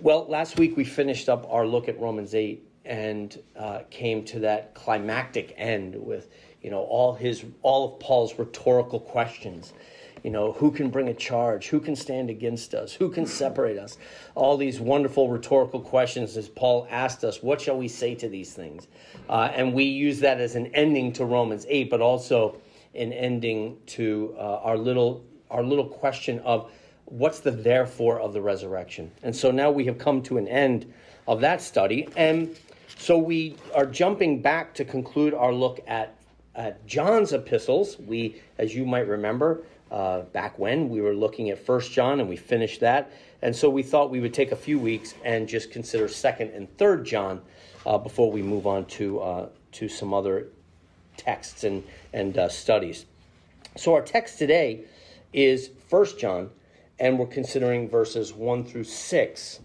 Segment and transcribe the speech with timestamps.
[0.00, 4.40] Well, last week we finished up our look at Romans 8 and uh, came to
[4.40, 6.30] that climactic end with,
[6.62, 9.72] you know, all his all of Paul's rhetorical questions.
[10.24, 11.68] You know, who can bring a charge?
[11.68, 12.92] Who can stand against us?
[12.92, 13.96] Who can separate us?
[14.34, 18.52] All these wonderful rhetorical questions as Paul asked us, what shall we say to these
[18.52, 18.88] things?
[19.28, 22.56] Uh, and we use that as an ending to Romans 8, but also
[22.94, 26.72] an ending to uh, our little our little question of
[27.06, 29.10] what's the therefore of the resurrection.
[29.22, 30.92] And so now we have come to an end
[31.26, 32.08] of that study.
[32.16, 32.56] And
[32.96, 36.14] so we are jumping back to conclude our look at,
[36.54, 37.98] at John's epistles.
[37.98, 42.28] We, as you might remember, uh, back when we were looking at First John and
[42.28, 43.12] we finished that.
[43.42, 46.74] And so we thought we would take a few weeks and just consider Second and
[46.78, 47.42] Third John
[47.86, 50.48] uh, before we move on to uh, to some other
[51.16, 53.04] texts and and uh, studies.
[53.76, 54.84] So our text today
[55.32, 56.50] is First John
[56.98, 59.60] and we're considering verses 1 through 6.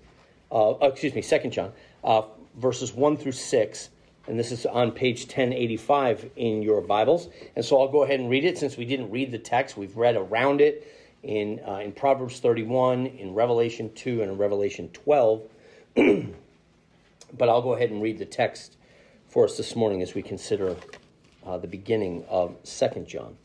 [0.51, 1.71] Uh, excuse me, 2 John,
[2.03, 2.23] uh,
[2.57, 3.89] verses 1 through 6.
[4.27, 7.29] And this is on page 1085 in your Bibles.
[7.55, 9.77] And so I'll go ahead and read it since we didn't read the text.
[9.77, 10.87] We've read around it
[11.23, 15.41] in, uh, in Proverbs 31, in Revelation 2, and in Revelation 12.
[15.95, 18.77] but I'll go ahead and read the text
[19.27, 20.75] for us this morning as we consider
[21.45, 23.35] uh, the beginning of 2 John.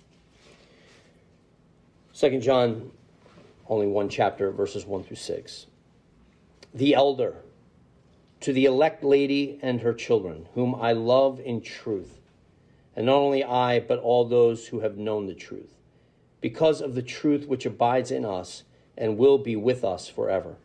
[2.15, 2.91] 2 John
[3.69, 5.67] only one chapter, verses 1 through 6.
[6.75, 7.37] The elder,
[8.41, 12.20] to the elect lady and her children, whom I love in truth,
[12.97, 15.77] and not only I, but all those who have known the truth,
[16.41, 18.65] because of the truth which abides in us
[18.97, 20.57] and will be with us forever.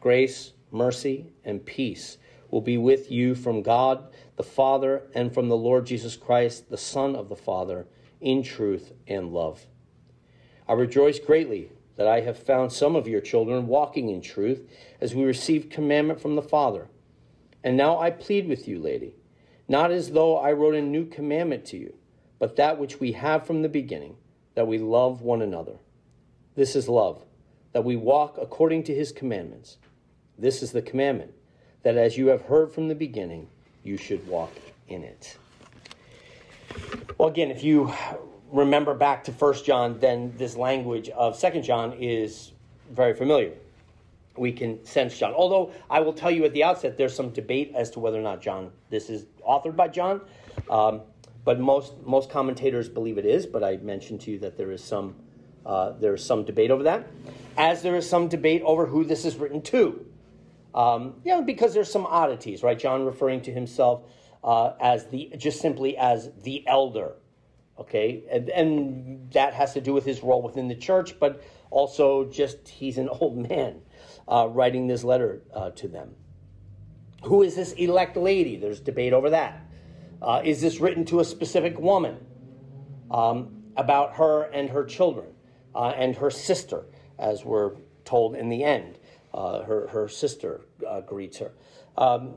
[0.00, 2.18] Grace, mercy, and peace
[2.50, 4.04] will be with you from God
[4.36, 7.86] the Father and from the Lord Jesus Christ, the Son of the Father,
[8.20, 9.66] in truth and love.
[10.68, 14.62] I rejoice greatly that I have found some of your children walking in truth,
[15.00, 16.86] as we received commandment from the Father.
[17.64, 19.16] And now I plead with you, lady,
[19.66, 21.94] not as though I wrote a new commandment to you,
[22.38, 24.16] but that which we have from the beginning,
[24.54, 25.74] that we love one another.
[26.54, 27.24] This is love,
[27.72, 29.78] that we walk according to his commandments.
[30.38, 31.32] This is the commandment,
[31.82, 33.48] that as you have heard from the beginning,
[33.82, 34.52] you should walk
[34.86, 35.36] in it.
[37.18, 37.92] Well, again, if you
[38.50, 42.52] remember back to First John, then this language of Second John is
[42.90, 43.52] very familiar.
[44.36, 45.32] We can sense John.
[45.34, 48.22] Although I will tell you at the outset, there's some debate as to whether or
[48.22, 50.20] not John this is authored by John.
[50.70, 51.02] Um,
[51.44, 53.46] but most most commentators believe it is.
[53.46, 55.16] But I mentioned to you that there is some
[55.64, 57.06] uh, there is some debate over that,
[57.56, 60.04] as there is some debate over who this is written to.
[60.74, 62.78] Um, know, because there's some oddities, right?
[62.78, 64.02] John referring to himself
[64.44, 67.12] uh, as the just simply as the elder
[67.78, 72.24] okay and, and, that has to do with his role within the church but also
[72.24, 73.80] just he's an old man
[74.28, 76.14] uh, writing this letter uh, to them.
[77.24, 78.56] Who is this elect lady?
[78.56, 79.64] There's debate over that.
[80.20, 82.18] Uh, is this written to a specific woman
[83.10, 85.28] um, about her and her children
[85.74, 86.84] uh, and her sister
[87.18, 87.72] as we're
[88.04, 88.98] told in the end
[89.34, 91.52] uh, her, her sister uh, greets her.
[91.96, 92.36] Um,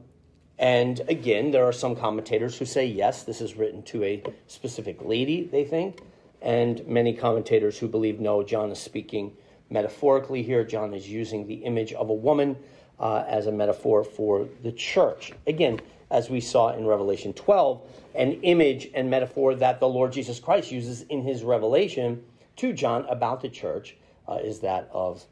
[0.62, 5.04] and again, there are some commentators who say, yes, this is written to a specific
[5.04, 6.02] lady, they think.
[6.40, 9.36] And many commentators who believe, no, John is speaking
[9.72, 10.64] metaphorically here.
[10.64, 12.56] John is using the image of a woman
[13.00, 15.34] uh, as a metaphor for the church.
[15.48, 17.82] Again, as we saw in Revelation 12,
[18.14, 22.24] an image and metaphor that the Lord Jesus Christ uses in his revelation
[22.58, 23.96] to John about the church
[24.28, 25.26] uh, is that of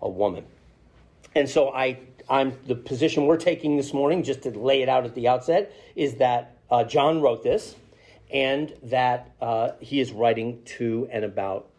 [0.00, 0.44] a woman.
[1.34, 1.98] And so I
[2.30, 5.74] I'm the position we're taking this morning, just to lay it out at the outset,
[5.96, 7.74] is that uh, John wrote this,
[8.32, 11.70] and that uh, he is writing to and about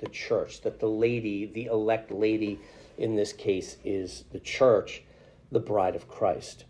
[0.00, 0.62] the church.
[0.62, 2.58] That the lady, the elect lady,
[2.98, 5.04] in this case, is the church,
[5.52, 6.64] the bride of Christ.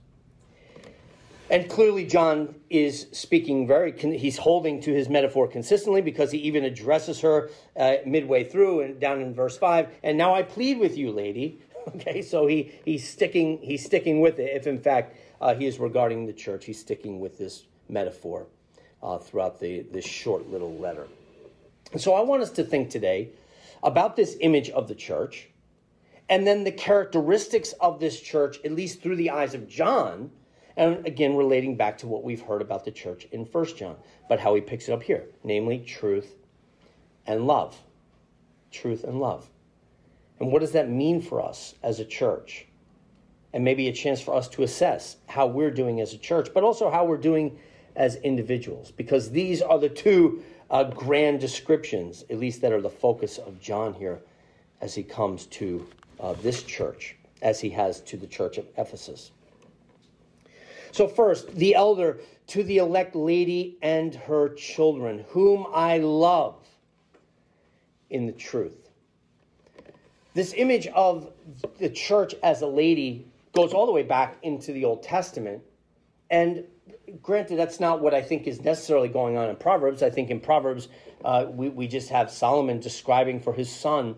[1.49, 6.63] And clearly, John is speaking very, he's holding to his metaphor consistently because he even
[6.63, 9.89] addresses her uh, midway through and down in verse 5.
[10.05, 14.39] And now I plead with you, lady, Okay, so he, he's sticking he's sticking with
[14.39, 14.55] it.
[14.55, 18.47] If in fact uh, he is regarding the church, he's sticking with this metaphor
[19.03, 21.07] uh, throughout the this short little letter.
[21.97, 23.31] So I want us to think today
[23.83, 25.49] about this image of the church,
[26.29, 30.31] and then the characteristics of this church, at least through the eyes of John,
[30.77, 33.97] and again relating back to what we've heard about the church in First John,
[34.29, 36.37] but how he picks it up here, namely truth
[37.27, 37.77] and love,
[38.71, 39.49] truth and love.
[40.41, 42.67] And what does that mean for us as a church?
[43.53, 46.65] And maybe a chance for us to assess how we're doing as a church, but
[46.65, 47.59] also how we're doing
[47.97, 52.89] as individuals, because these are the two uh, grand descriptions, at least that are the
[52.89, 54.21] focus of John here
[54.81, 55.87] as he comes to
[56.21, 59.31] uh, this church as he has to the church of Ephesus.
[60.93, 66.57] So, first, the elder to the elect lady and her children, whom I love
[68.11, 68.90] in the truth.
[70.35, 71.33] This image of
[71.79, 75.63] the church as a lady goes all the way back into the Old Testament.
[76.31, 76.65] And
[77.21, 80.03] granted, that's not what I think is necessarily going on in Proverbs.
[80.03, 80.89] I think in Proverbs,
[81.25, 84.15] uh, we, we just have Solomon describing for his son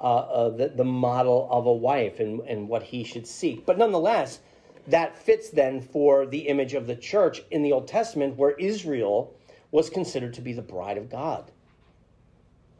[0.00, 3.64] uh, uh, the, the model of a wife and, and what he should seek.
[3.64, 4.40] But nonetheless,
[4.88, 9.32] that fits then for the image of the church in the Old Testament, where Israel
[9.70, 11.52] was considered to be the bride of God.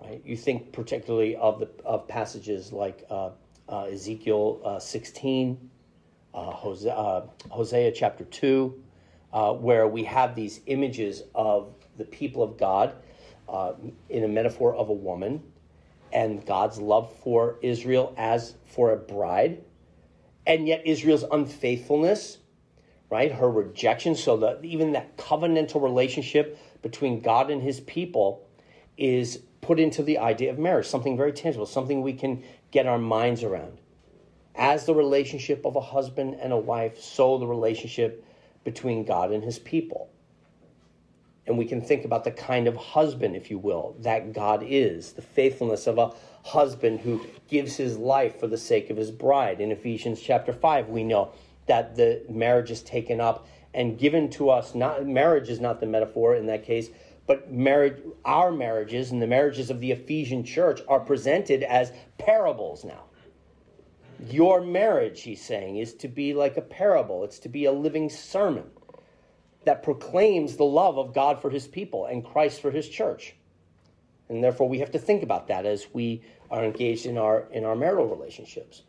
[0.02, 0.22] Right?
[0.24, 3.30] You think particularly of the of passages like uh,
[3.68, 5.70] uh, Ezekiel uh, 16,
[6.34, 8.82] uh, Hosea, uh, Hosea, chapter 2,
[9.32, 12.94] uh, where we have these images of the people of God
[14.08, 15.42] in a metaphor of a woman
[16.10, 19.62] and God's love for Israel as for a bride,
[20.46, 22.38] and yet Israel's unfaithfulness,
[23.10, 23.30] right?
[23.30, 28.48] Her rejection, so that even that covenantal relationship between God and his people
[28.96, 32.42] is put into the idea of marriage, something very tangible, something we can
[32.72, 33.78] get our minds around.
[34.56, 38.24] As the relationship of a husband and a wife, so the relationship
[38.64, 40.10] between God and his people.
[41.46, 45.12] And we can think about the kind of husband, if you will, that God is,
[45.12, 46.12] the faithfulness of a
[46.44, 49.60] husband who gives his life for the sake of his bride.
[49.60, 51.32] In Ephesians chapter 5, we know
[51.66, 54.74] that the marriage is taken up and given to us.
[54.74, 56.90] Not marriage is not the metaphor in that case,
[57.26, 62.84] but marriage, our marriages and the marriages of the Ephesian church are presented as parables
[62.84, 63.04] now.
[64.28, 67.24] Your marriage, he's saying, is to be like a parable.
[67.24, 68.64] It's to be a living sermon
[69.64, 73.34] that proclaims the love of God for his people and Christ for his church.
[74.28, 77.64] And therefore we have to think about that as we are engaged in our in
[77.64, 78.82] our marital relationships.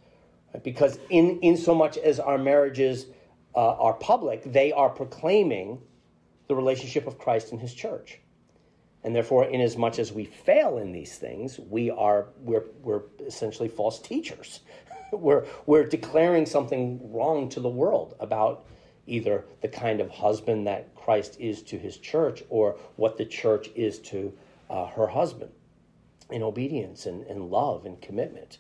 [0.64, 3.08] Because in in so much as our marriages
[3.56, 5.82] uh, are public, they are proclaiming
[6.48, 8.20] the relationship of Christ and his church.
[9.04, 13.02] And therefore, in as much as we fail in these things, we are we're, we're
[13.26, 14.62] essentially false teachers.
[15.12, 18.66] we're, we're declaring something wrong to the world about
[19.06, 23.70] either the kind of husband that Christ is to his church or what the church
[23.76, 24.34] is to
[24.70, 25.52] uh, her husband
[26.32, 28.60] in obedience and, and love and commitment.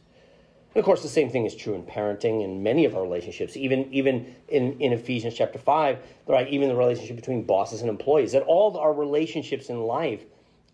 [0.75, 3.55] And of course, the same thing is true in parenting and many of our relationships,
[3.55, 6.47] even even in, in Ephesians chapter five, right?
[6.49, 8.31] Even the relationship between bosses and employees.
[8.31, 10.25] That all our relationships in life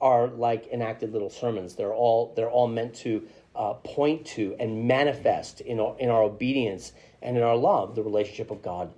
[0.02, 1.76] are like enacted little sermons.
[1.76, 6.24] They're all they're all meant to uh, point to and manifest in our, in our
[6.24, 8.94] obedience and in our love the relationship of God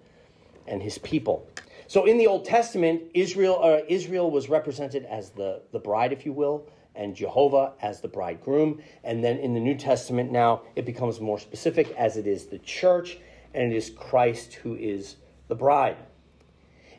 [0.68, 1.48] and His people.
[1.88, 6.26] So in the Old Testament, Israel uh, Israel was represented as the the bride, if
[6.26, 8.82] you will, and Jehovah as the bridegroom.
[9.04, 12.60] And then in the New Testament, now it becomes more specific as it is the
[12.60, 13.18] church
[13.54, 15.18] and it is Christ who is
[15.48, 15.98] the bride.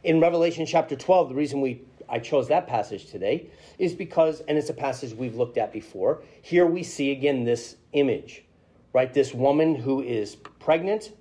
[0.05, 1.83] In Revelation chapter 12, the reason we
[2.13, 3.49] I chose that passage today
[3.79, 7.77] is because, and it's a passage we've looked at before, here we see again this
[7.95, 8.45] image,
[8.93, 9.13] right?
[9.13, 11.13] This woman who is pregnant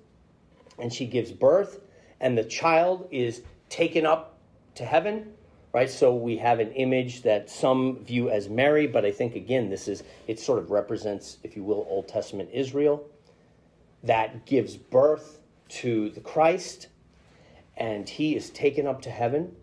[0.78, 1.80] and she gives birth,
[2.20, 3.40] and the child is
[3.70, 4.38] taken up
[4.74, 5.32] to heaven,
[5.72, 5.88] right?
[5.88, 9.88] So we have an image that some view as Mary, but I think again, this
[9.88, 13.08] is, it sort of represents, if you will, Old Testament Israel
[14.02, 16.88] that gives birth to the Christ,
[17.78, 19.56] and he is taken up to heaven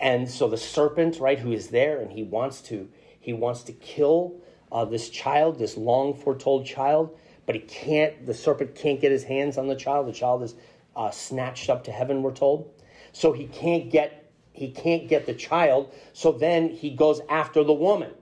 [0.00, 3.72] and so the serpent, right, who is there, and he wants to he wants to
[3.72, 4.34] kill
[4.70, 8.26] uh, this child, this long foretold child, but he can't.
[8.26, 10.08] The serpent can't get his hands on the child.
[10.08, 10.54] The child is
[10.96, 12.22] uh, snatched up to heaven.
[12.22, 12.70] We're told,
[13.12, 15.92] so he can't get he can't get the child.
[16.12, 18.12] So then he goes after the woman.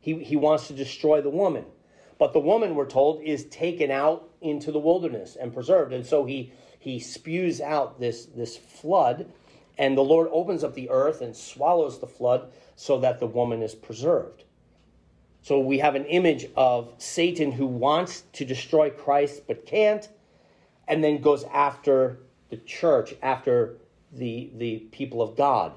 [0.00, 1.64] He he wants to destroy the woman,
[2.18, 6.24] but the woman, we're told, is taken out into the wilderness and preserved, and so
[6.24, 9.26] he he spews out this this flood
[9.78, 13.62] and the Lord opens up the earth and swallows the flood so that the woman
[13.62, 14.44] is preserved.
[15.42, 20.08] So we have an image of Satan who wants to destroy Christ but can't,
[20.88, 23.76] and then goes after the church, after
[24.12, 25.72] the, the people of God.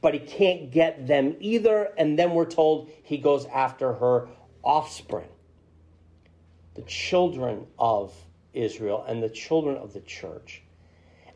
[0.00, 4.28] But he can't get them either, and then we're told he goes after her
[4.62, 5.28] offspring,
[6.74, 8.14] the children of
[8.52, 10.61] Israel and the children of the church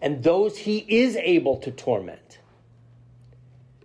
[0.06, 2.38] and those he is able to torment.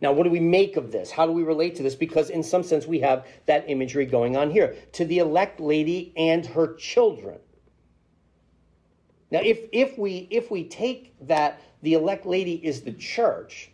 [0.03, 1.09] Now, what do we make of this?
[1.09, 1.95] How do we relate to this?
[1.95, 6.13] Because, in some sense, we have that imagery going on here to the elect lady
[6.15, 7.39] and her children.
[9.31, 13.71] Now, if, if, we, if we take that the elect lady is the church,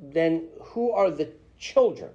[0.00, 2.10] then who are the children?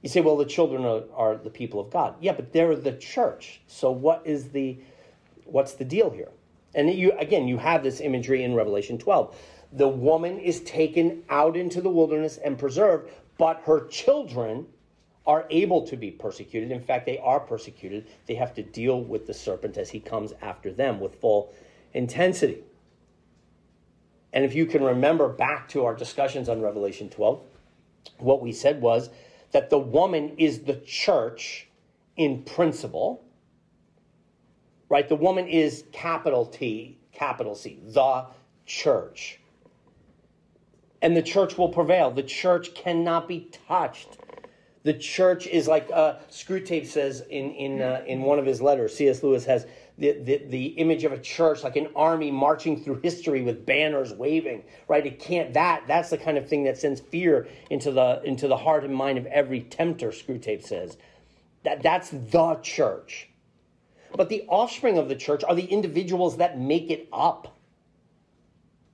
[0.00, 2.14] You say, well, the children are, are the people of God.
[2.22, 3.60] Yeah, but they're the church.
[3.66, 4.78] So what is the
[5.44, 6.30] what's the deal here?
[6.78, 9.36] And you again, you have this imagery in Revelation 12.
[9.72, 14.64] The woman is taken out into the wilderness and preserved, but her children
[15.26, 16.70] are able to be persecuted.
[16.70, 18.06] In fact, they are persecuted.
[18.26, 21.52] They have to deal with the serpent as he comes after them with full
[21.94, 22.62] intensity.
[24.32, 27.42] And if you can remember back to our discussions on Revelation 12,
[28.18, 29.10] what we said was
[29.50, 31.66] that the woman is the church
[32.16, 33.24] in principle,
[34.88, 35.08] right?
[35.08, 38.26] The woman is capital T, capital C, the
[38.66, 39.40] church.
[41.00, 42.10] And the church will prevail.
[42.10, 44.18] The church cannot be touched.
[44.82, 48.94] The church is like uh, Screwtape says in in uh, in one of his letters.
[48.94, 49.22] C.S.
[49.22, 49.66] Lewis has
[49.98, 54.12] the, the, the image of a church like an army marching through history with banners
[54.14, 58.22] waving right it can't that that's the kind of thing that sends fear into the
[58.24, 60.96] into the heart and mind of every tempter screwtape says
[61.64, 63.28] that that's the church
[64.16, 67.56] but the offspring of the church are the individuals that make it up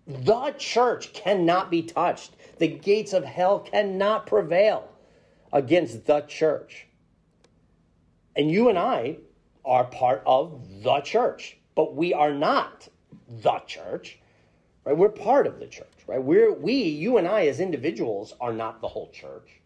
[0.07, 4.89] the church cannot be touched the gates of hell cannot prevail
[5.53, 6.87] against the church
[8.37, 9.17] and you and i
[9.65, 12.89] are part of the church, but we are not
[13.43, 14.19] the church,
[14.85, 14.97] right?
[14.97, 16.23] We're part of the church, right?
[16.23, 19.61] We're, we, you and I as individuals are not the whole church.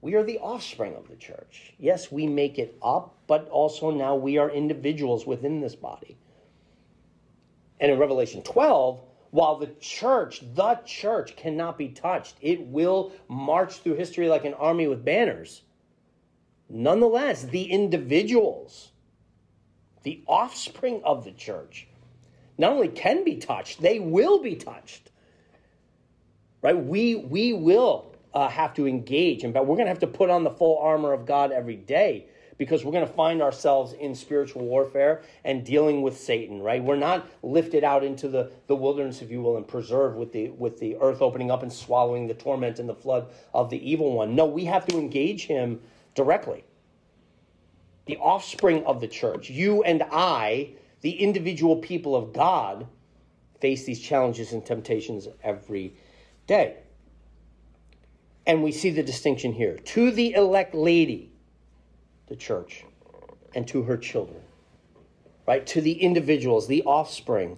[0.00, 1.74] We are the offspring of the church.
[1.78, 6.16] Yes, we make it up, but also now we are individuals within this body.
[7.80, 9.00] And in Revelation 12,
[9.30, 14.54] while the church, the church, cannot be touched, it will march through history like an
[14.54, 15.62] army with banners
[16.68, 18.90] Nonetheless, the individuals,
[20.02, 21.88] the offspring of the church,
[22.58, 25.10] not only can be touched, they will be touched.
[26.60, 26.76] Right?
[26.76, 28.07] We, we will
[28.38, 30.78] uh, have to engage, and but we're going to have to put on the full
[30.78, 32.26] armor of God every day
[32.56, 36.82] because we're going to find ourselves in spiritual warfare and dealing with Satan, right?
[36.82, 40.50] We're not lifted out into the, the wilderness, if you will, and preserved with the
[40.50, 44.12] with the earth opening up and swallowing the torment and the flood of the evil
[44.12, 44.36] one.
[44.36, 45.80] No, we have to engage him
[46.14, 46.62] directly.
[48.06, 52.86] The offspring of the church, you and I, the individual people of God,
[53.60, 55.96] face these challenges and temptations every
[56.46, 56.76] day.
[58.48, 59.76] And we see the distinction here.
[59.76, 61.30] To the elect lady,
[62.26, 62.84] the church,
[63.54, 64.40] and to her children.
[65.46, 65.64] Right?
[65.68, 67.56] To the individuals, the offspring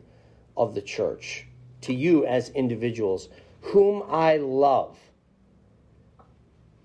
[0.56, 1.47] of the church.
[1.82, 3.30] To you as individuals,
[3.62, 4.99] whom I love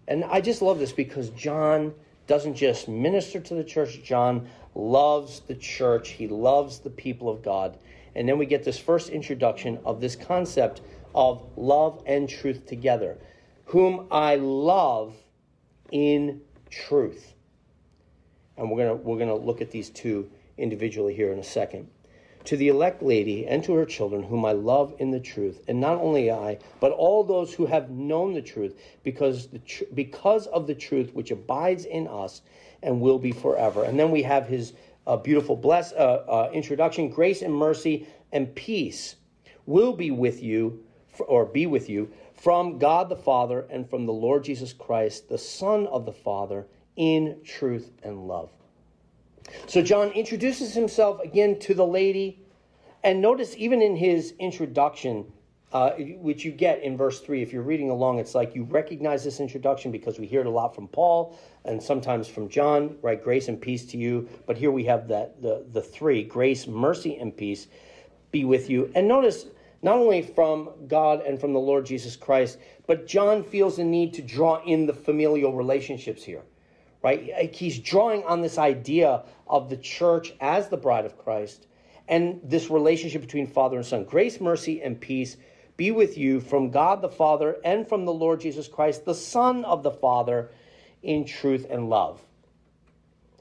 [0.07, 1.93] and I just love this because John
[2.27, 7.41] doesn't just minister to the church, John loves the church, he loves the people of
[7.41, 7.77] God.
[8.15, 10.81] And then we get this first introduction of this concept
[11.13, 13.17] of love and truth together.
[13.65, 15.15] Whom I love
[15.91, 17.33] in truth.
[18.57, 21.89] And we're going we're going to look at these two individually here in a second
[22.45, 25.81] to the elect lady and to her children, whom I love in the truth, and
[25.81, 30.47] not only I, but all those who have known the truth, because the tr- because
[30.47, 32.41] of the truth which abides in us
[32.83, 33.83] and will be forever.
[33.83, 34.73] And then we have his
[35.07, 39.15] uh, beautiful bless uh, uh, introduction: grace and mercy and peace
[39.65, 40.83] will be with you,
[41.27, 45.37] or be with you, from God the Father and from the Lord Jesus Christ, the
[45.37, 48.49] Son of the Father, in truth and love.
[49.67, 52.41] So John introduces himself again to the lady.
[53.03, 55.31] And notice, even in his introduction,
[55.71, 59.23] uh, which you get in verse 3, if you're reading along, it's like you recognize
[59.23, 63.21] this introduction because we hear it a lot from Paul and sometimes from John, right?
[63.21, 64.27] Grace and peace to you.
[64.47, 67.67] But here we have that the, the three grace, mercy, and peace
[68.31, 68.91] be with you.
[68.95, 69.47] And notice,
[69.85, 74.13] not only from God and from the Lord Jesus Christ, but John feels the need
[74.15, 76.41] to draw in the familial relationships here
[77.05, 77.53] right?
[77.53, 81.67] He's drawing on this idea of the church as the bride of Christ
[82.07, 84.05] and this relationship between Father and Son.
[84.05, 85.37] Grace, mercy, and peace
[85.77, 89.63] be with you from God the Father and from the Lord Jesus Christ, the Son
[89.65, 90.49] of the Father,
[91.03, 92.19] in truth and love.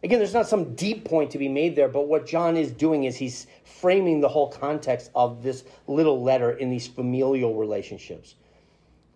[0.04, 3.04] Again, there's not some deep point to be made there, but what John is doing
[3.04, 8.34] is he's framing the whole context of this little letter in these familial relationships.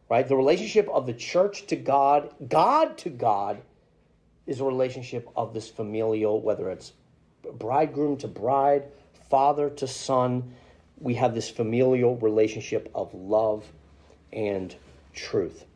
[0.08, 0.26] Right?
[0.26, 3.60] The relationship of the church to God, God to God,
[4.46, 6.94] is a relationship of this familial, whether it's
[7.58, 8.84] bridegroom to bride,
[9.28, 10.54] father to son.
[10.98, 13.70] We have this familial relationship of love
[14.32, 14.74] and
[15.12, 15.66] truth.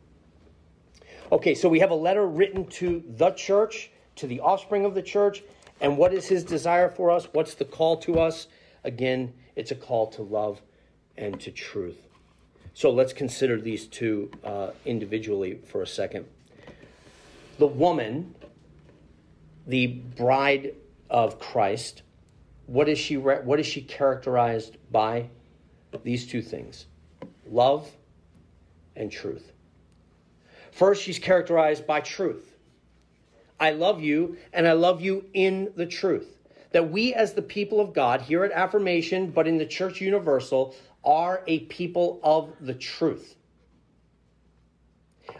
[1.30, 5.02] Okay, so we have a letter written to the church, to the offspring of the
[5.02, 5.42] church.
[5.80, 7.28] And what is his desire for us?
[7.32, 8.46] What's the call to us?
[8.84, 10.60] Again, it's a call to love
[11.16, 12.08] and to truth.
[12.74, 16.26] So let's consider these two uh, individually for a second.
[17.58, 18.34] the woman,
[19.66, 20.74] the bride
[21.10, 22.02] of Christ,
[22.66, 25.28] what is she what is she characterized by?
[26.02, 26.86] These two things.
[27.46, 27.90] Love
[28.96, 29.52] and truth.
[30.70, 32.51] First, she's characterized by truth.
[33.62, 36.36] I love you, and I love you in the truth.
[36.72, 40.74] That we, as the people of God, here at Affirmation, but in the Church Universal,
[41.04, 43.36] are a people of the truth.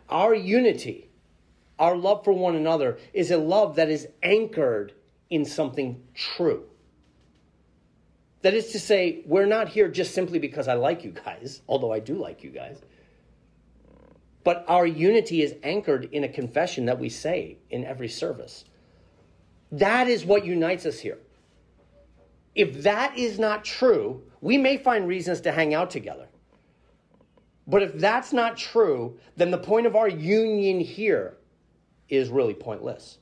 [0.09, 1.11] Our unity,
[1.81, 4.93] our love for one another, is a love that is anchored
[5.29, 6.63] in something true.
[8.43, 11.93] That is to say, we're not here just simply because I like you guys, although
[11.93, 12.83] I do like you guys.
[14.45, 18.65] But our unity is anchored in a confession that we say in every service.
[19.71, 21.19] That is what unites us here.
[22.55, 26.29] If that is not true, we may find reasons to hang out together.
[27.67, 31.39] But if that's not true, then the point of our union here
[32.09, 33.19] is really pointless.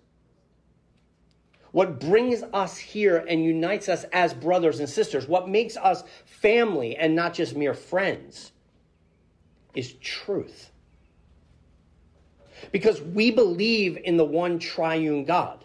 [1.73, 6.97] What brings us here and unites us as brothers and sisters, what makes us family
[6.97, 8.51] and not just mere friends,
[9.75, 10.70] is truth.
[12.73, 15.65] Because we believe in the one triune God.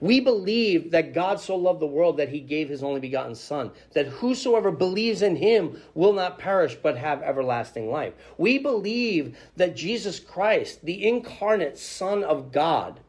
[0.00, 3.70] We believe that God so loved the world that he gave his only begotten Son,
[3.94, 8.12] that whosoever believes in him will not perish but have everlasting life.
[8.36, 13.00] We believe that Jesus Christ, the incarnate Son of God,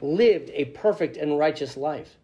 [0.00, 2.16] lived a perfect and righteous life,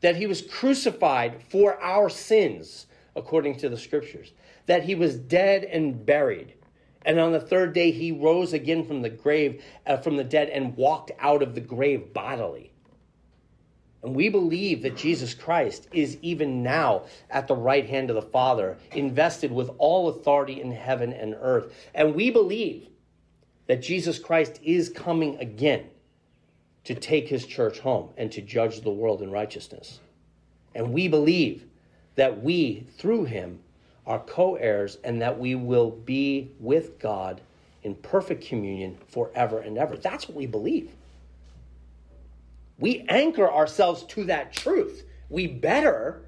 [0.00, 4.32] that he was crucified for our sins, according to the scriptures,
[4.66, 6.54] that he was dead and buried.
[7.04, 10.48] And on the third day, he rose again from the grave, uh, from the dead,
[10.48, 12.72] and walked out of the grave bodily.
[14.02, 18.22] And we believe that Jesus Christ is even now at the right hand of the
[18.22, 21.72] Father, invested with all authority in heaven and earth.
[21.94, 22.88] And we believe
[23.66, 25.88] that Jesus Christ is coming again
[26.84, 30.00] to take his church home and to judge the world in righteousness.
[30.74, 31.64] And we believe
[32.14, 33.60] that we, through him,
[34.08, 37.42] are co heirs and that we will be with God
[37.82, 39.96] in perfect communion forever and ever.
[39.96, 40.90] That's what we believe.
[42.78, 45.04] We anchor ourselves to that truth.
[45.28, 46.22] We better.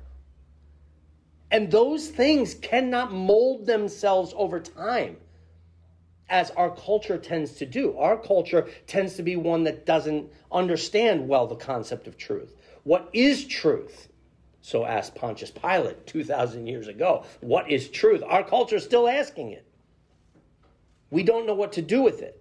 [1.51, 5.17] And those things cannot mold themselves over time
[6.29, 7.97] as our culture tends to do.
[7.99, 12.55] Our culture tends to be one that doesn't understand well the concept of truth.
[12.85, 14.10] What is truth?
[14.63, 17.25] So asked Pontius Pilate 2,000 years ago.
[17.41, 18.23] What is truth?
[18.27, 19.65] Our culture is still asking it.
[21.11, 22.37] We don't know what to do with it.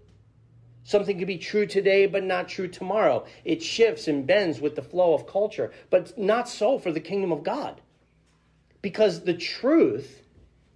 [0.83, 3.25] Something could be true today, but not true tomorrow.
[3.45, 7.31] It shifts and bends with the flow of culture, but not so for the kingdom
[7.31, 7.81] of God.
[8.81, 10.23] Because the truth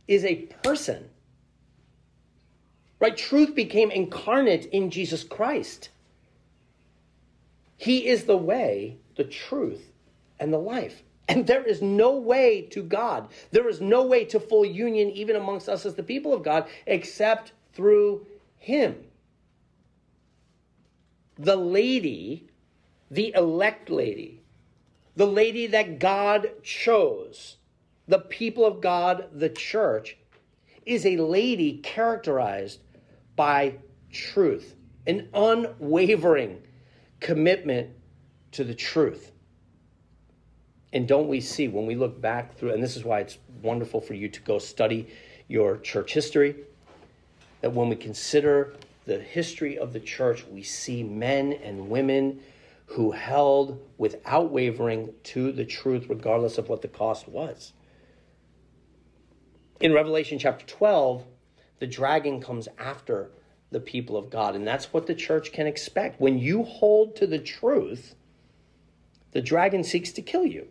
[0.08, 1.10] is a person.
[3.00, 3.18] Right?
[3.18, 5.90] Truth became incarnate in Jesus Christ.
[7.78, 9.92] He is the way, the truth,
[10.40, 11.04] and the life.
[11.34, 13.30] And there is no way to God.
[13.50, 16.68] There is no way to full union, even amongst us as the people of God,
[16.86, 18.28] except through
[18.60, 19.04] Him
[21.40, 22.48] the lady,
[23.10, 24.44] the elect lady,
[25.16, 27.58] the lady that God chose,
[28.08, 30.18] the people of God, the church,
[30.86, 32.80] is a lady characterized
[33.36, 33.78] by
[34.12, 34.76] truth,
[35.08, 36.62] an unwavering
[37.20, 37.90] commitment
[38.52, 39.33] to the truth.
[40.94, 44.00] And don't we see when we look back through, and this is why it's wonderful
[44.00, 45.08] for you to go study
[45.48, 46.56] your church history,
[47.62, 48.76] that when we consider
[49.06, 52.40] the history of the church, we see men and women
[52.86, 57.74] who held without wavering to the truth, regardless of what the cost was.
[59.80, 61.26] In Revelation chapter 12,
[61.80, 63.32] the dragon comes after
[63.72, 66.22] the people of God, and that's what the church can expect.
[66.22, 68.14] When you hold to the truth,
[69.32, 70.68] the dragon seeks to kill you.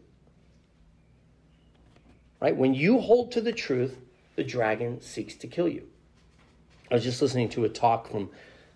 [2.42, 2.56] Right?
[2.56, 3.96] When you hold to the truth,
[4.34, 5.86] the dragon seeks to kill you.
[6.90, 8.30] I was just listening to a talk from,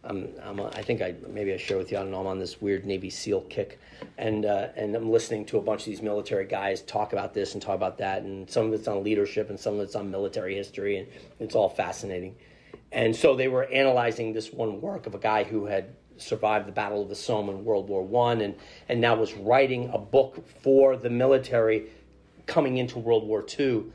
[0.05, 0.29] um,
[0.61, 1.99] a, i think I maybe I share with you.
[1.99, 2.21] I don't know.
[2.21, 3.81] I'm on this weird Navy SEAL kick,
[4.19, 7.55] and uh, and I'm listening to a bunch of these military guys talk about this
[7.55, 10.13] and talk about that, and some of it's on leadership and some of it's on
[10.13, 11.09] military history, and
[11.41, 12.37] it's all fascinating.
[12.93, 16.73] And so they were analyzing this one work of a guy who had survived the
[16.73, 18.55] Battle of the Somme in World War One, and
[18.89, 21.89] and now was writing a book for the military
[22.47, 23.93] coming into World War Two,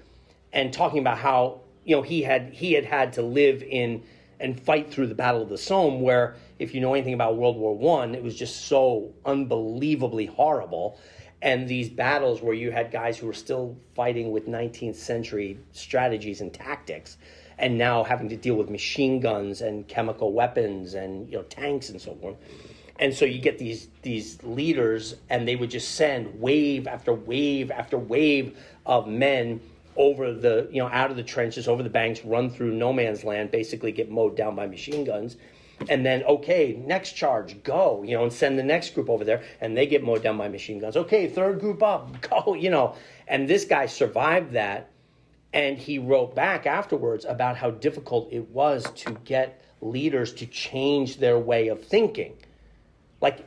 [0.53, 4.03] and talking about how you know he had he had had to live in
[4.39, 7.57] and fight through the Battle of the Somme, where if you know anything about World
[7.57, 10.97] War One, it was just so unbelievably horrible.
[11.43, 16.39] And these battles where you had guys who were still fighting with 19th century strategies
[16.39, 17.17] and tactics,
[17.57, 21.89] and now having to deal with machine guns and chemical weapons and you know tanks
[21.89, 22.35] and so forth.
[23.01, 27.71] And so you get these these leaders, and they would just send wave after wave
[27.71, 29.59] after wave of men
[29.95, 33.23] over the you know out of the trenches, over the banks, run through no man's
[33.23, 35.35] land, basically get mowed down by machine guns.
[35.89, 39.41] And then, okay, next charge, go, you know, and send the next group over there,
[39.61, 40.95] and they get mowed down by machine guns.
[40.95, 42.95] Okay, third group up, go, you know.
[43.27, 44.91] And this guy survived that,
[45.53, 51.17] and he wrote back afterwards about how difficult it was to get leaders to change
[51.17, 52.35] their way of thinking.
[53.21, 53.45] Like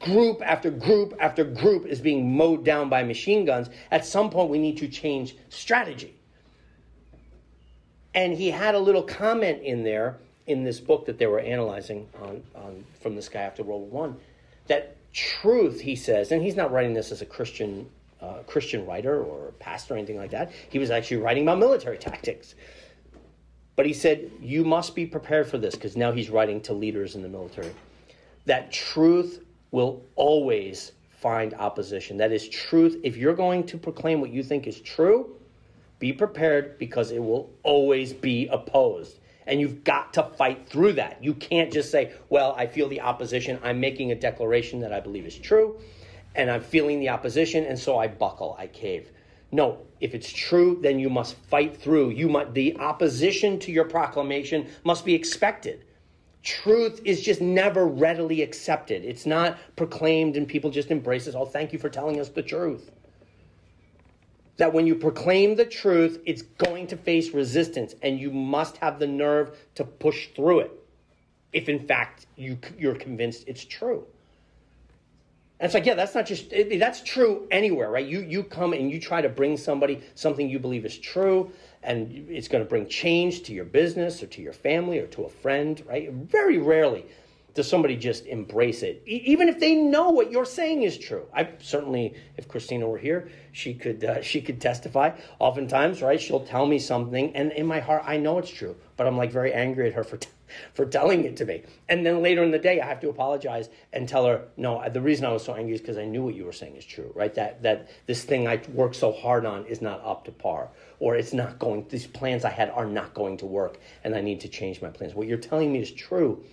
[0.00, 3.68] group after group after group is being mowed down by machine guns.
[3.90, 6.14] At some point, we need to change strategy.
[8.14, 12.08] And he had a little comment in there in this book that they were analyzing
[12.22, 14.16] on, on from this guy after World War One
[14.68, 19.22] that truth, he says, and he's not writing this as a Christian uh, Christian writer
[19.22, 20.50] or pastor or anything like that.
[20.70, 22.54] He was actually writing about military tactics.
[23.76, 27.14] But he said, You must be prepared for this, because now he's writing to leaders
[27.14, 27.72] in the military.
[28.48, 32.16] That truth will always find opposition.
[32.16, 32.98] That is truth.
[33.02, 35.36] If you're going to proclaim what you think is true,
[35.98, 39.18] be prepared because it will always be opposed.
[39.46, 41.22] And you've got to fight through that.
[41.22, 43.58] You can't just say, Well, I feel the opposition.
[43.62, 45.78] I'm making a declaration that I believe is true
[46.34, 49.10] and I'm feeling the opposition, and so I buckle, I cave.
[49.50, 52.10] No, if it's true, then you must fight through.
[52.10, 55.84] You must, the opposition to your proclamation must be expected.
[56.42, 59.04] Truth is just never readily accepted.
[59.04, 61.34] It's not proclaimed and people just embrace it.
[61.34, 62.90] Oh, thank you for telling us the truth.
[64.56, 68.98] That when you proclaim the truth, it's going to face resistance, and you must have
[68.98, 70.72] the nerve to push through it.
[71.52, 74.06] If in fact you, you're convinced it's true.
[75.60, 78.06] And it's like, yeah, that's not just that's true anywhere, right?
[78.06, 81.50] You you come and you try to bring somebody something you believe is true,
[81.82, 85.24] and it's going to bring change to your business or to your family or to
[85.24, 86.12] a friend, right?
[86.12, 87.06] Very rarely
[87.58, 91.26] does somebody just embrace it, e- even if they know what you're saying is true.
[91.34, 95.10] I certainly, if Christina were here, she could uh, she could testify.
[95.40, 96.20] Oftentimes, right?
[96.20, 99.32] She'll tell me something, and in my heart, I know it's true, but I'm like
[99.32, 100.20] very angry at her for.
[100.74, 101.62] for telling it to me.
[101.88, 105.00] And then later in the day, I have to apologize and tell her, no, the
[105.00, 107.12] reason I was so angry is because I knew what you were saying is true,
[107.14, 107.34] right?
[107.34, 111.16] That, that this thing I worked so hard on is not up to par, or
[111.16, 114.40] it's not going, these plans I had are not going to work, and I need
[114.40, 115.14] to change my plans.
[115.14, 116.44] What you're telling me is true,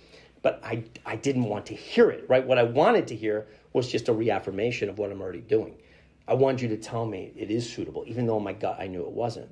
[0.42, 2.46] but I, I didn't want to hear it, right?
[2.46, 5.76] What I wanted to hear was just a reaffirmation of what I'm already doing.
[6.28, 8.86] I wanted you to tell me it is suitable, even though in my gut I
[8.86, 9.50] knew it wasn't.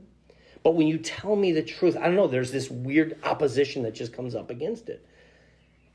[0.64, 3.94] But when you tell me the truth, I don't know, there's this weird opposition that
[3.94, 5.06] just comes up against it.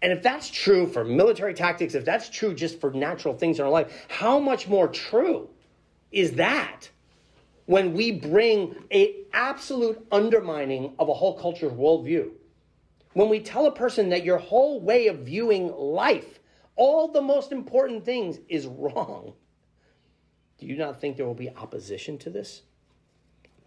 [0.02, 3.66] And if that's true for military tactics, if that's true just for natural things in
[3.66, 5.50] our life, how much more true
[6.12, 6.90] is that
[7.66, 12.30] when we bring a absolute undermining of a whole culture's worldview?
[13.14, 16.40] When we tell a person that your whole way of viewing life,
[16.76, 19.34] all the most important things, is wrong.
[20.60, 22.62] Do you not think there will be opposition to this?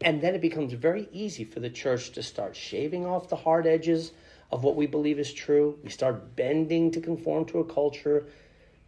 [0.05, 3.67] And then it becomes very easy for the church to start shaving off the hard
[3.67, 4.13] edges
[4.51, 5.79] of what we believe is true.
[5.83, 8.27] We start bending to conform to a culture.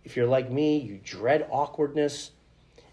[0.05, 2.31] If you're like me, you dread awkwardness.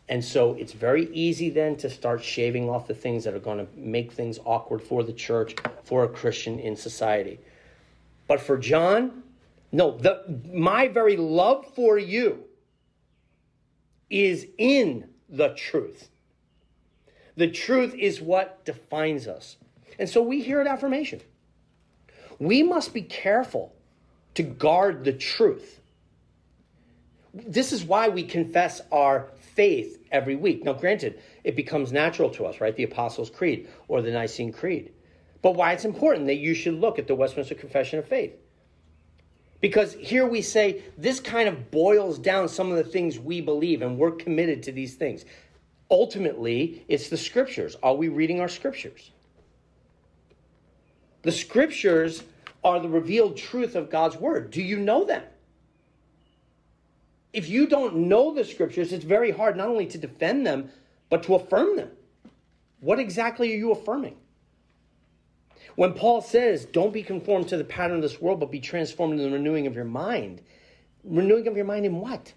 [0.08, 3.66] And so it's very easy then to start shaving off the things that are going
[3.66, 7.40] to make things awkward for the church, for a Christian in society.
[8.28, 9.24] But for John,
[9.72, 12.44] no, the, my very love for you
[14.10, 16.10] is in the truth.
[17.42, 19.58] The truth is what defines us.
[19.98, 21.22] And so we hear an affirmation.
[22.38, 23.74] We must be careful
[24.36, 25.82] to guard the truth.
[27.34, 30.64] This is why we confess our faith every week.
[30.66, 32.76] Now, granted, it becomes natural to us, right?
[32.76, 34.94] The Apostles' Creed or the Nicene Creed.
[35.42, 38.36] But why it's important that you should look at the Westminster Confession of Faith.
[39.62, 43.82] Because here we say this kind of boils down some of the things we believe,
[43.82, 45.26] and we're committed to these things
[45.92, 47.76] ultimately, it's the scriptures.
[47.84, 49.12] Are we reading our scriptures?
[51.22, 52.24] The scriptures
[52.64, 54.50] are the revealed truth of God's word.
[54.50, 55.24] Do you know them?
[57.34, 60.70] If you don't know the scriptures, it's very hard not only to defend them,
[61.10, 61.92] but to affirm them.
[62.80, 64.16] What exactly are you affirming?
[65.76, 69.20] When Paul says, don't be conformed to the pattern of this world, but be transformed
[69.20, 70.42] in the renewing of your mind,
[71.04, 72.34] renewing of your mind in what?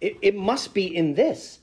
[0.00, 1.59] It, it must be in this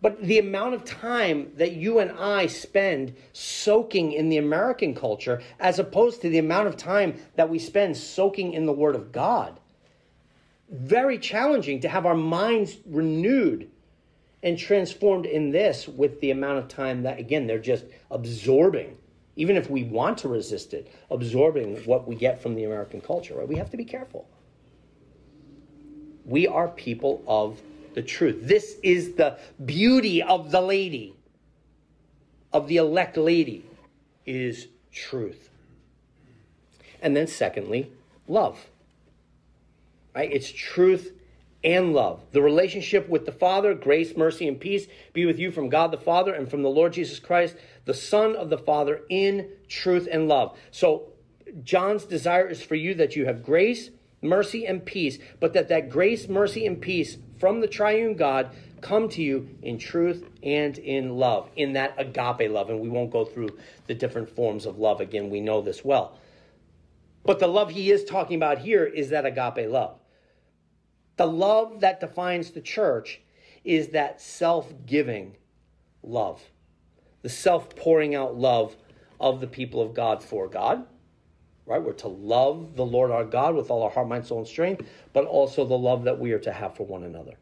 [0.00, 5.42] but the amount of time that you and I spend soaking in the American culture,
[5.58, 9.10] as opposed to the amount of time that we spend soaking in the Word of
[9.10, 9.58] God,
[10.70, 13.70] very challenging to have our minds renewed
[14.42, 18.96] and transformed in this with the amount of time that, again, they're just absorbing,
[19.34, 23.34] even if we want to resist it, absorbing what we get from the American culture,
[23.34, 23.48] right?
[23.48, 24.28] We have to be careful.
[26.24, 27.60] We are people of
[27.98, 28.38] the truth.
[28.42, 31.16] This is the beauty of the lady,
[32.52, 33.64] of the elect lady,
[34.24, 35.50] is truth.
[37.02, 37.90] And then, secondly,
[38.28, 38.68] love.
[40.14, 40.30] Right?
[40.32, 41.10] It's truth
[41.64, 42.22] and love.
[42.30, 45.98] The relationship with the Father, grace, mercy, and peace be with you from God the
[45.98, 50.28] Father and from the Lord Jesus Christ, the Son of the Father, in truth and
[50.28, 50.56] love.
[50.70, 51.08] So,
[51.64, 53.90] John's desire is for you that you have grace,
[54.22, 59.08] mercy, and peace, but that that grace, mercy, and peace from the triune God come
[59.10, 62.70] to you in truth and in love, in that agape love.
[62.70, 66.18] And we won't go through the different forms of love again, we know this well.
[67.24, 69.98] But the love he is talking about here is that agape love.
[71.16, 73.20] The love that defines the church
[73.64, 75.36] is that self giving
[76.02, 76.40] love,
[77.22, 78.76] the self pouring out love
[79.20, 80.86] of the people of God for God.
[81.68, 81.82] Right?
[81.82, 84.86] We're to love the Lord our God with all our heart, mind, soul, and strength,
[85.12, 87.34] but also the love that we are to have for one another.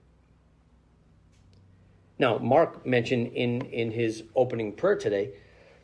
[2.19, 5.31] Now, Mark mentioned in, in his opening prayer today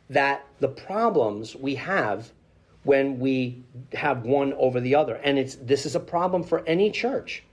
[0.09, 2.33] that the problems we have
[2.83, 6.91] when we have one over the other, and it's this is a problem for any
[6.91, 7.43] church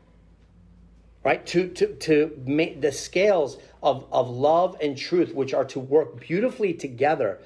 [1.25, 5.79] right to to to make the scales of of love and truth which are to
[5.79, 7.39] work beautifully together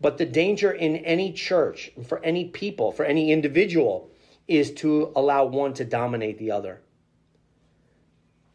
[0.00, 4.10] but the danger in any church for any people for any individual
[4.46, 6.80] is to allow one to dominate the other.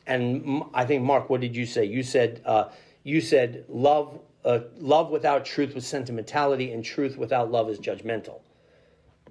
[0.06, 1.86] And i think mark what did you say?
[1.86, 2.70] You said uh,
[3.04, 8.42] you said love uh, love without truth was sentimentality and truth without love is judgmental.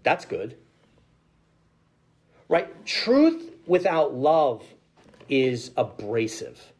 [0.03, 0.57] That's good.
[2.49, 2.85] Right?
[2.87, 4.65] Truth without love
[5.29, 6.73] is abrasive.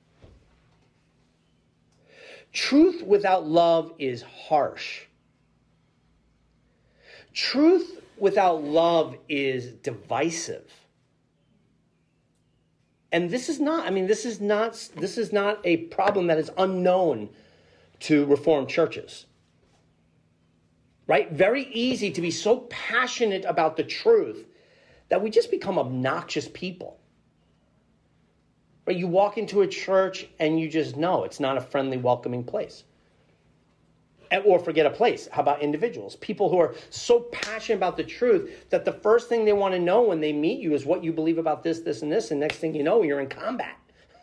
[2.53, 5.03] Truth without love is harsh.
[7.33, 10.71] Truth without love is divisive.
[13.11, 16.39] And this is not, I mean, this is not this is not a problem that
[16.39, 17.29] is unknown
[18.01, 19.27] to reformed churches.
[21.07, 21.31] Right?
[21.31, 24.47] Very easy to be so passionate about the truth
[25.09, 26.99] that we just become obnoxious people.
[28.87, 28.97] Right?
[28.97, 32.85] you walk into a church and you just know it's not a friendly, welcoming place.
[34.45, 35.29] Or forget a place.
[35.31, 36.17] How about individuals?
[36.17, 39.81] People who are so passionate about the truth that the first thing they want to
[39.81, 42.31] know when they meet you is what you believe about this, this, and this.
[42.31, 43.77] And next thing you know, you're in combat.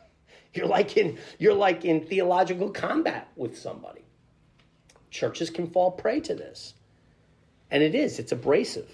[0.54, 4.04] You're like in you're like in theological combat with somebody.
[5.12, 6.74] Churches can fall prey to this.
[7.70, 8.90] And it is, it's abrasive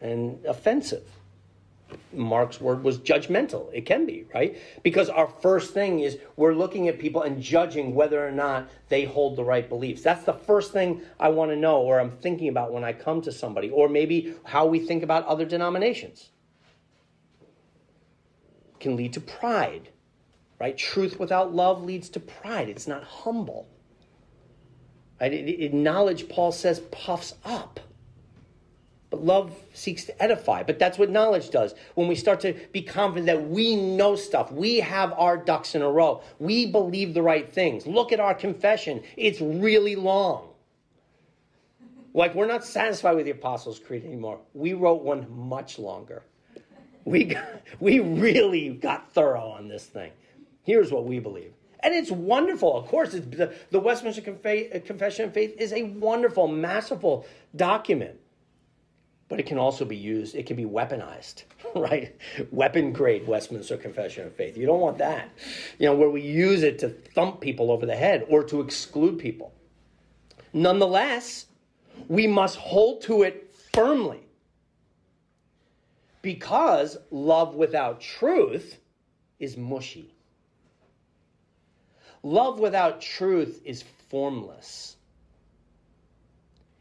[0.00, 1.08] and offensive.
[2.12, 3.68] Mark's word was judgmental.
[3.72, 4.56] It can be, right?
[4.82, 9.04] Because our first thing is we're looking at people and judging whether or not they
[9.04, 10.02] hold the right beliefs.
[10.02, 13.20] That's the first thing I want to know or I'm thinking about when I come
[13.22, 16.30] to somebody, or maybe how we think about other denominations.
[18.74, 19.90] It can lead to pride,
[20.60, 20.76] right?
[20.76, 22.68] Truth without love leads to pride.
[22.68, 23.68] It's not humble.
[25.20, 25.32] Right?
[25.32, 27.80] It, it, knowledge, Paul says, puffs up.
[29.14, 30.64] But love seeks to edify.
[30.64, 31.76] But that's what knowledge does.
[31.94, 35.82] When we start to be confident that we know stuff, we have our ducks in
[35.82, 37.86] a row, we believe the right things.
[37.86, 40.48] Look at our confession, it's really long.
[42.12, 44.40] Like, we're not satisfied with the Apostles' Creed anymore.
[44.52, 46.24] We wrote one much longer.
[47.04, 47.46] We, got,
[47.78, 50.10] we really got thorough on this thing.
[50.64, 51.52] Here's what we believe.
[51.84, 52.76] And it's wonderful.
[52.76, 58.18] Of course, the, the Westminster uh, Confession of Faith is a wonderful, masterful document
[59.28, 62.14] but it can also be used, it can be weaponized, right?
[62.50, 64.56] Weapon grade Westminster Confession of Faith.
[64.56, 65.30] You don't want that.
[65.78, 69.18] You know, where we use it to thump people over the head or to exclude
[69.18, 69.52] people.
[70.52, 71.46] Nonetheless,
[72.08, 74.20] we must hold to it firmly
[76.22, 78.78] because love without truth
[79.38, 80.14] is mushy.
[82.22, 84.96] Love without truth is formless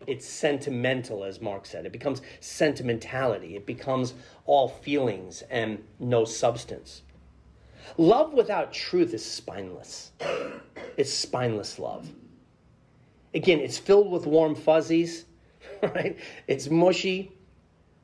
[0.07, 1.85] it's sentimental, as Mark said.
[1.85, 3.55] It becomes sentimentality.
[3.55, 4.13] It becomes
[4.45, 7.01] all feelings and no substance.
[7.97, 10.11] Love without truth is spineless.
[10.97, 12.09] It's spineless love.
[13.33, 15.25] Again, it's filled with warm fuzzies,
[15.81, 16.17] right?
[16.47, 17.31] It's mushy,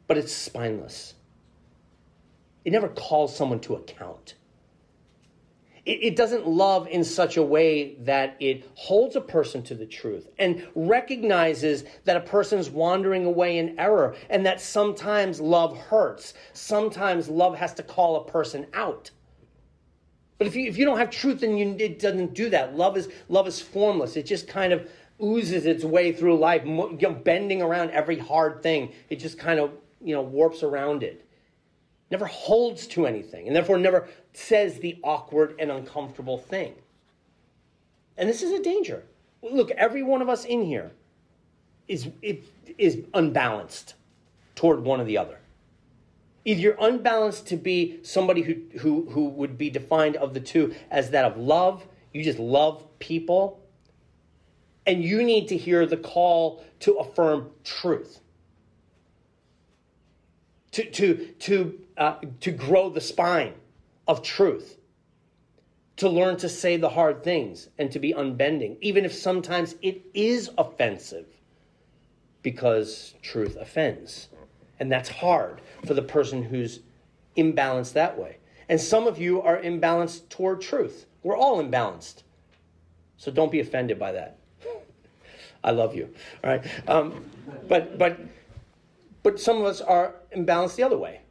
[0.07, 1.13] but it's spineless.
[2.65, 4.35] It never calls someone to account
[5.89, 9.87] it, it doesn't love in such a way that it holds a person to the
[9.87, 16.35] truth and recognizes that a person's wandering away in error and that sometimes love hurts.
[16.53, 19.09] Sometimes love has to call a person out.
[20.37, 22.77] But if you, if you don't have truth, then you, it doesn't do that.
[22.77, 24.15] Love is, love is formless.
[24.15, 24.87] It just kind of
[25.21, 26.63] oozes its way through life,
[27.23, 28.93] bending around every hard thing.
[29.09, 29.71] It just kind of,
[30.01, 31.25] you know, warps around it.
[32.11, 36.73] Never holds to anything, and therefore never says the awkward and uncomfortable thing.
[38.17, 39.03] And this is a danger.
[39.41, 40.91] Look, every one of us in here
[41.87, 42.09] is,
[42.77, 43.93] is unbalanced
[44.55, 45.39] toward one or the other.
[46.45, 50.73] Either you're unbalanced to be somebody who, who, who would be defined of the two
[50.89, 53.59] as that of love, you just love people,
[54.85, 58.19] and you need to hear the call to affirm truth.
[60.71, 63.53] To, to, to, uh, to grow the spine
[64.07, 64.77] of truth.
[65.97, 70.01] To learn to say the hard things and to be unbending, even if sometimes it
[70.13, 71.27] is offensive,
[72.41, 74.29] because truth offends.
[74.79, 76.79] And that's hard for the person who's
[77.35, 78.37] imbalanced that way.
[78.69, 81.05] And some of you are imbalanced toward truth.
[81.21, 82.23] We're all imbalanced.
[83.17, 84.37] So don't be offended by that.
[85.63, 86.13] I love you.
[86.43, 86.65] All right.
[86.87, 87.25] Um,
[87.67, 88.17] but but
[89.21, 91.21] but some of us are imbalanced the other way,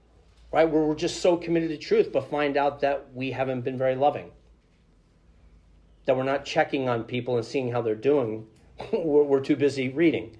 [0.52, 0.68] right?
[0.68, 3.94] Where we're just so committed to truth, but find out that we haven't been very
[3.94, 4.30] loving.
[6.06, 8.46] That we're not checking on people and seeing how they're doing.
[8.92, 10.37] we're, we're too busy reading.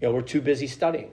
[0.00, 1.10] You know, we're too busy studying.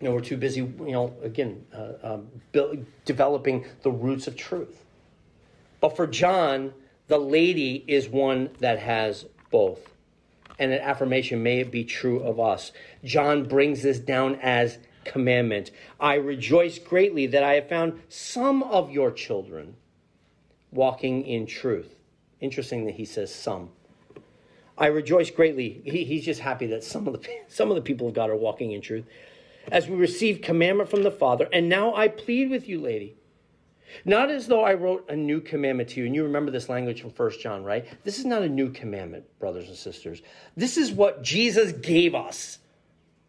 [0.00, 0.60] You know, we're too busy.
[0.60, 4.84] You know, again, uh, um, build, developing the roots of truth.
[5.80, 6.72] But for John,
[7.08, 9.96] the lady is one that has both
[10.58, 12.72] and an affirmation, may it be true of us.
[13.04, 15.70] John brings this down as commandment.
[15.98, 19.76] I rejoice greatly that I have found some of your children
[20.70, 21.94] walking in truth.
[22.40, 23.70] Interesting that he says some.
[24.76, 25.80] I rejoice greatly.
[25.84, 28.36] He, he's just happy that some of the some of the people of God are
[28.36, 29.06] walking in truth.
[29.72, 33.16] As we receive commandment from the Father, and now I plead with you, lady
[34.04, 37.00] not as though I wrote a new commandment to you, and you remember this language
[37.00, 37.86] from First John, right?
[38.04, 40.22] This is not a new commandment, brothers and sisters.
[40.56, 42.58] This is what Jesus gave us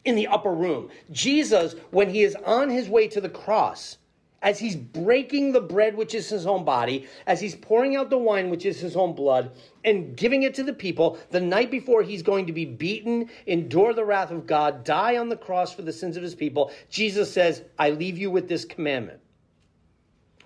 [0.06, 0.90] in the upper room.
[1.12, 3.98] Jesus, when he is on his way to the cross,
[4.42, 8.18] as he's breaking the bread, which is his own body, as he's pouring out the
[8.18, 9.52] wine, which is his own blood,
[9.84, 13.94] and giving it to the people, the night before he's going to be beaten, endure
[13.94, 17.34] the wrath of God, die on the cross for the sins of his people, Jesus
[17.34, 19.20] says, I leave you with this commandment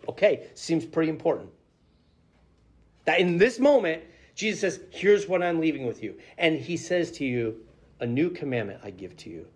[0.08, 1.50] Okay, seems pretty important.
[3.06, 4.04] That in this moment,
[4.36, 6.18] Jesus says, Here's what I'm leaving with you.
[6.38, 7.60] And he says to you,
[8.02, 9.48] A new commandment I give to you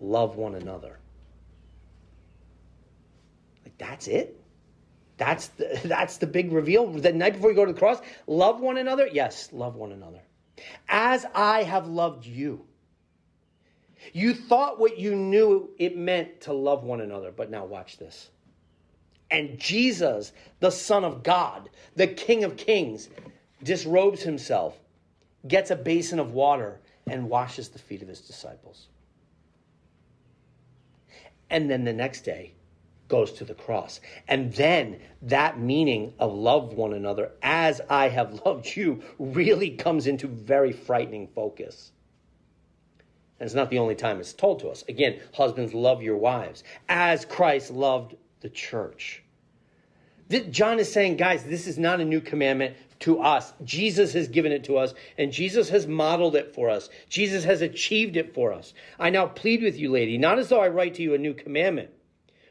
[0.00, 0.98] love one another.
[3.64, 4.40] Like, that's it?
[5.16, 6.86] That's the, that's the big reveal.
[6.86, 9.08] The night before you go to the cross, love one another?
[9.10, 10.20] Yes, love one another.
[10.88, 12.64] As I have loved you.
[14.12, 18.30] You thought what you knew it meant to love one another, but now watch this.
[19.30, 23.08] And Jesus, the Son of God, the King of Kings,
[23.62, 24.78] disrobes himself,
[25.48, 28.88] gets a basin of water, and washes the feet of his disciples.
[31.50, 32.54] And then the next day
[33.08, 34.00] goes to the cross.
[34.28, 40.06] And then that meaning of love one another as I have loved you really comes
[40.06, 41.92] into very frightening focus.
[43.38, 44.84] And it's not the only time it's told to us.
[44.88, 49.22] Again, husbands, love your wives as Christ loved the church.
[50.50, 53.52] John is saying, guys, this is not a new commandment to us.
[53.62, 56.88] Jesus has given it to us, and Jesus has modeled it for us.
[57.10, 58.72] Jesus has achieved it for us.
[58.98, 61.34] I now plead with you, lady, not as though I write to you a new
[61.34, 61.90] commandment,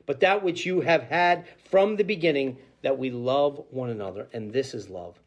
[0.06, 4.28] but that which you have had from the beginning, that we love one another.
[4.32, 5.20] And this is love,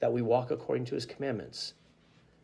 [0.00, 1.74] that we walk according to his commandments.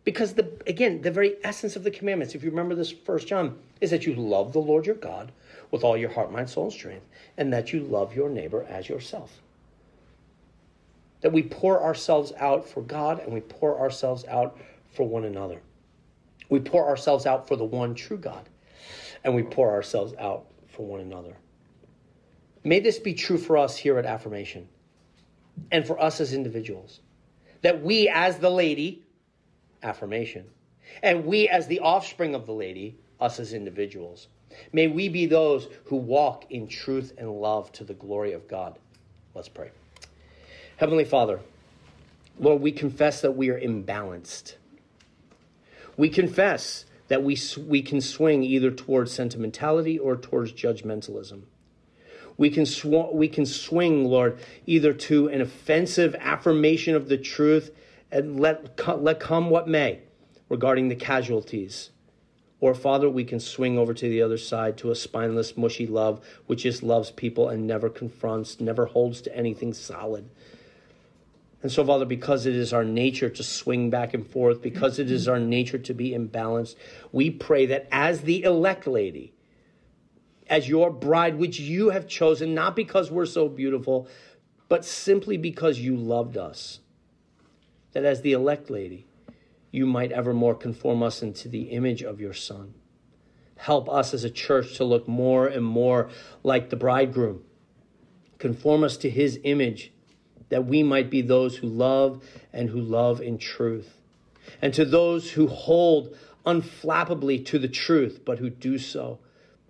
[0.04, 3.58] Because the again, the very essence of the commandments, if you remember this first John,
[3.80, 5.32] is that you love the Lord your God
[5.70, 7.06] with all your heart, mind, soul, and strength,
[7.38, 9.40] and that you love your neighbor as yourself.
[11.20, 14.58] That we pour ourselves out for God and we pour ourselves out
[14.94, 15.60] for one another.
[16.48, 18.48] We pour ourselves out for the one true God,
[19.22, 21.36] and we pour ourselves out for one another.
[22.64, 24.66] May this be true for us here at Affirmation
[25.70, 27.00] and for us as individuals.
[27.62, 29.02] That we, as the lady,
[29.82, 30.46] affirmation,
[31.02, 34.28] and we, as the offspring of the lady, us as individuals,
[34.72, 38.78] May we be those who walk in truth and love to the glory of God.
[39.34, 39.70] Let's pray.
[40.78, 41.40] Heavenly Father,
[42.38, 44.54] Lord, we confess that we are imbalanced.
[45.96, 51.42] We confess that we, we can swing either towards sentimentality or towards judgmentalism.
[52.36, 57.74] We can, sw- we can swing, Lord, either to an offensive affirmation of the truth
[58.12, 60.02] and let, let come what may
[60.48, 61.90] regarding the casualties
[62.60, 66.24] or, Father, we can swing over to the other side to a spineless, mushy love,
[66.46, 70.28] which just loves people and never confronts, never holds to anything solid.
[71.62, 75.10] And so, Father, because it is our nature to swing back and forth, because it
[75.10, 76.76] is our nature to be imbalanced,
[77.10, 79.32] we pray that as the elect lady,
[80.48, 84.08] as your bride, which you have chosen, not because we're so beautiful,
[84.68, 86.80] but simply because you loved us,
[87.92, 89.06] that as the elect lady,
[89.70, 92.74] you might evermore conform us into the image of your Son.
[93.56, 96.08] Help us as a church to look more and more
[96.44, 97.42] like the bridegroom.
[98.38, 99.92] Conform us to his image,
[100.48, 102.22] that we might be those who love
[102.52, 103.98] and who love in truth.
[104.62, 109.18] And to those who hold unflappably to the truth, but who do so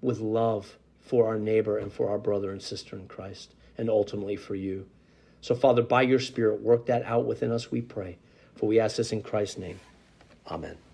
[0.00, 4.36] with love for our neighbor and for our brother and sister in Christ, and ultimately
[4.36, 4.86] for you.
[5.40, 8.18] So, Father, by your Spirit, work that out within us, we pray.
[8.56, 9.80] For we ask this in Christ's name.
[10.48, 10.87] Amen.